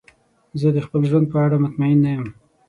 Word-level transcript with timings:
زه 0.59 0.67
د 0.75 0.77
خپل 0.85 1.01
ژوند 1.09 1.25
په 1.33 1.37
اړه 1.45 1.57
مطمئن 1.65 1.97
نه 2.05 2.09
یم. 2.15 2.27